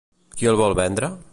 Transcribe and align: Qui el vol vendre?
Qui 0.39 0.49
el 0.53 0.57
vol 0.61 0.75
vendre? 0.81 1.11